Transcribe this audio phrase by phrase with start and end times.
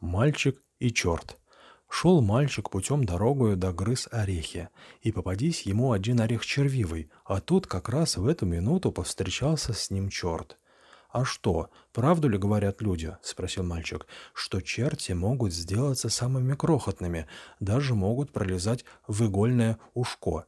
[0.00, 1.38] Мальчик и черт.
[1.90, 4.68] Шел мальчик путем дорогою да грыз орехи,
[5.00, 9.90] и попадись ему один орех червивый, а тут как раз в эту минуту повстречался с
[9.90, 10.58] ним черт.
[11.10, 17.26] «А что, правду ли говорят люди?»— спросил мальчик,— «что черти могут сделаться самыми крохотными,
[17.58, 20.44] даже могут пролезать в игольное ушко».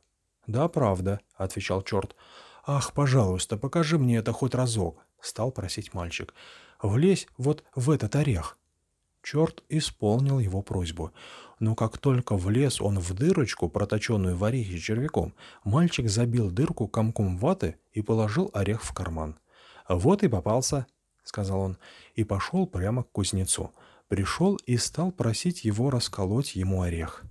[0.47, 2.15] «Да, правда»,— отвечал черт.
[2.67, 6.35] «Ах, пожалуйста, покажи мне это хоть разок»,— стал просить мальчик.
[6.83, 8.60] «Влезь вот в этот орех».
[9.23, 11.13] Черт исполнил его просьбу.
[11.59, 17.37] Но как только влез он в дырочку, проточенную в орехе червяком, мальчик забил дырку комком
[17.37, 19.39] ваты и положил орех в карман.
[19.89, 20.87] «Вот и попался»,—
[21.25, 21.79] сказал он,
[22.15, 23.73] и пошел прямо к кузнецу.
[24.09, 27.25] Пришел и стал просить его расколоть ему орех.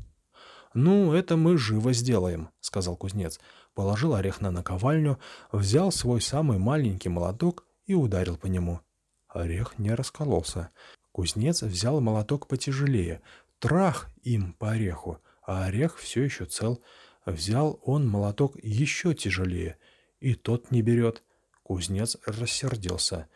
[0.73, 3.39] «Ну, это мы живо сделаем»,— сказал кузнец.
[3.73, 5.17] Положил орех на наковальню,
[5.51, 8.81] взял свой самый маленький молоток и ударил по нему.
[9.27, 10.69] Орех не раскололся.
[11.11, 13.21] Кузнец взял молоток потяжелее,
[13.59, 16.81] трах им по ореху, а орех все еще цел.
[17.25, 19.77] Взял он молоток еще тяжелее,
[20.19, 21.23] и тот не берет.
[21.63, 23.27] Кузнец рассердился.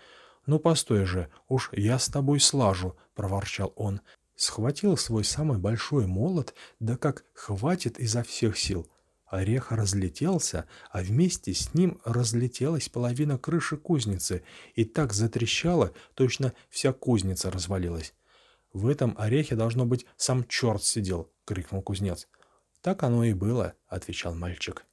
[0.45, 4.01] «Ну, постой же, уж я с тобой слажу»,— проворчал он.
[4.35, 8.88] Схватил свой самый большой молот, да как хватит изо всех сил.
[9.33, 14.43] Орех разлетелся, а вместе с ним разлетелась половина крыши кузницы
[14.75, 18.13] и так затрещало, точно вся кузница развалилась.
[18.73, 22.27] «В этом орехе, должно быть, сам черт сидел!»— крикнул кузнец.
[22.81, 24.85] «Так оно и было»,— отвечал мальчик.